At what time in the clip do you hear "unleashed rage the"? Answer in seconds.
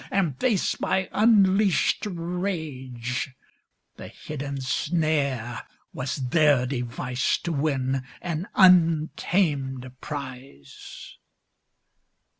1.11-4.07